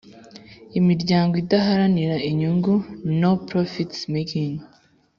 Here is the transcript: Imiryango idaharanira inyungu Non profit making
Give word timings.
Imiryango 0.79 1.33
idaharanira 1.43 2.15
inyungu 2.29 2.73
Non 3.19 3.35
profit 3.47 3.91
making 4.13 4.53